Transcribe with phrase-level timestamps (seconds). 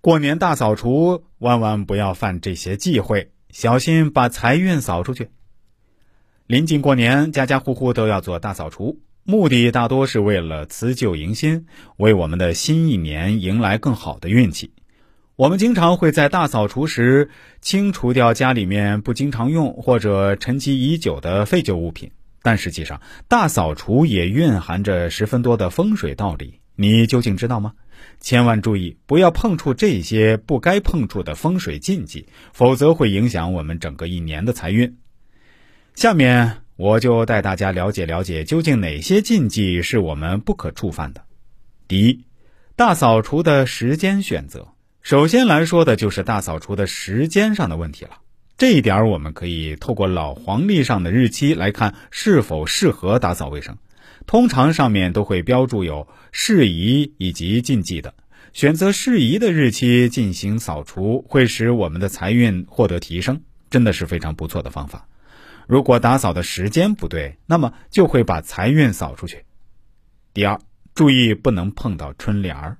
[0.00, 5.30] 过年大扫除，万万不要犯这些忌讳，小心把财运扫出去。
[6.46, 11.66] 临近过年，家家户户都要做大扫除，目的大多是为了辞旧迎新，
[11.96, 14.72] 为我们的新一年迎来更好的运气。
[15.34, 17.28] 我们经常会在大扫除时
[17.60, 22.12] 清除掉家里面不经常用或者沉积已久的废旧物品，
[22.42, 26.60] 但实际上，大扫除也蕴含着十分多的风水道理。
[26.76, 27.72] 你究竟知道吗？
[28.20, 34.96] 千万注意，不要碰触这些不该碰触的风水禁忌，否则会影响我们整个一年的财运。
[35.94, 41.24] 下面我就带大家了解了解，究竟哪些禁忌是我们不可触犯的。
[41.86, 42.24] 第一，
[42.76, 44.68] 大扫除的时间选择。
[45.00, 48.18] 首先来说的就是大扫除的时间上的问题了。
[48.58, 53.78] 这一点我们可以透过老黄历上的日期来看是否适合打扫卫生。
[54.28, 58.12] 通常上面都会标注有适宜以及禁忌的。
[58.52, 65.08] 选择适宜的日期进行扫除，会使我们的财运获得提升，真的是非常不错的方法。
[65.66, 69.44] 如果打扫的时间不对，那么就会把财运扫出去。
[70.34, 70.60] 第二，
[70.94, 72.76] 注意不能碰到春联儿。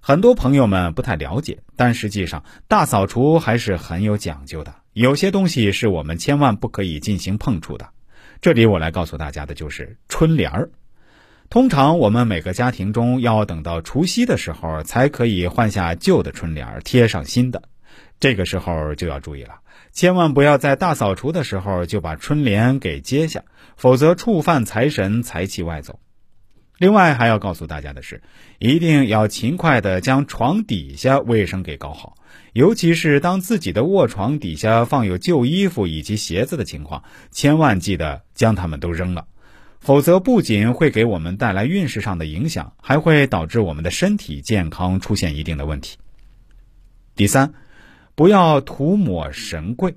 [0.00, 4.74] 很多朋友们不太了解，但实际上大扫除还是很有讲究的。
[4.94, 7.90] 有些东西是我们千万不可以进行碰触的。
[8.40, 10.70] 这里我来告诉大家的就是春联儿。
[11.50, 17.64] 通常我们每个家庭中要等到除夕的时候才可以换下旧的春联，贴上新的。
[18.20, 19.56] 这个时候就要注意了。
[19.90, 23.42] 千万不要在大扫除的时候就把春联给揭下，
[23.76, 25.98] 否则触犯财神，财气外走。
[26.78, 28.22] 另外还要告诉大家的是，
[28.60, 32.14] 一定要勤快的将床底下卫生给搞好，
[32.52, 39.26] 尤其是当自己的卧床底下放有旧衣服以及鞋子的情况，千万记得将它们都扔了，
[39.80, 45.98] 否则不仅会给我们带来运势上的影响，还会导致我们的身体健康出现一定的问题。
[47.16, 47.52] 第三。
[48.16, 49.94] 不要涂抹神柜。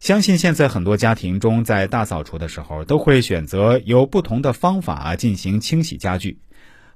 [0.00, 6.40] 相信现在很多家庭中，在大扫除的时候，都会选择有不同的方法进行清洗家具。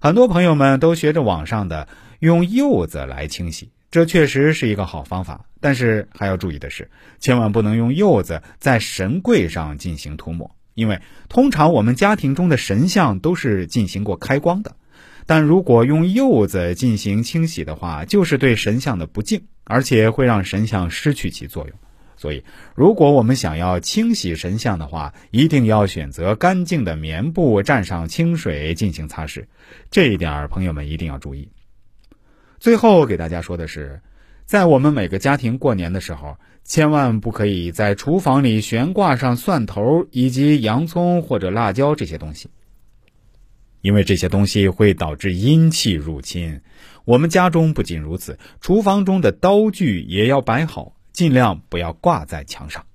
[0.00, 1.86] 很多朋友们都学着网上的
[2.18, 5.44] 用柚子来清洗，这确实是一个好方法。
[5.60, 6.90] 但是还要注意的是，
[7.20, 14.76] 千万不能用柚子在神柜上进行涂抹，因为通常我们家庭中的神像都是进行过开光的。
[15.26, 21.76] 但如果用柚子进行清洗的话，就是对神像的不敬，而且会让神像失去其作用。
[22.16, 29.46] 所以，如果我们想要清洗神像的话，一定要选择干净的棉布，蘸上清水进行擦拭。
[29.90, 31.48] 这一点儿，朋友们一定要注意。
[32.60, 34.00] 最后给大家说的是，
[34.44, 42.50] 在我们每个家庭过年的时候，千万不可以在厨房里悬挂上蒜头以及洋葱或者辣椒这些东西。
[43.80, 46.60] 因为这些东西会导致阴气入侵，
[47.04, 52.86] 我们家中不仅如此，厨房中的刀具也要摆好，尽量不要挂在墙上。